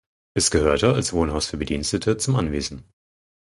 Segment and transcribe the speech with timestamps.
[0.35, 2.91] Es gehörte als Wohnhaus für Bedienstete zum Anwesen.